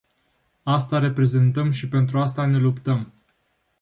Asta 0.63 0.99
reprezentăm 0.99 1.71
și 1.71 1.87
pentru 1.89 2.19
asta 2.19 2.45
ne 2.45 2.57
luptăm. 2.57 3.13